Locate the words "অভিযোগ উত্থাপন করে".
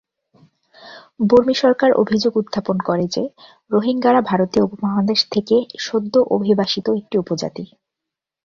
1.93-3.05